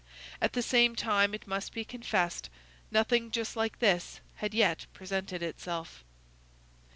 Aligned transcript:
At 0.41 0.53
the 0.53 0.63
same 0.63 0.95
time, 0.95 1.35
it 1.35 1.45
must 1.45 1.73
be 1.73 1.85
confessed, 1.85 2.49
nothing 2.89 3.29
just 3.29 3.55
like 3.55 3.77
this 3.77 4.19
had 4.37 4.51
yet 4.51 4.87
presented 4.95 5.43
itself. 5.43 6.03